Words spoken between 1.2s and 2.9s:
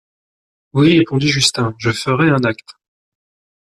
Justin, je ferais un acte.